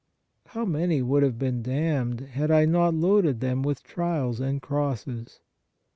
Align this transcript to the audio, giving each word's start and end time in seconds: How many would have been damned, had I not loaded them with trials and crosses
How 0.47 0.65
many 0.65 1.03
would 1.03 1.21
have 1.21 1.37
been 1.37 1.61
damned, 1.61 2.21
had 2.21 2.49
I 2.49 2.65
not 2.65 2.95
loaded 2.95 3.39
them 3.39 3.61
with 3.61 3.83
trials 3.83 4.39
and 4.39 4.59
crosses 4.59 5.41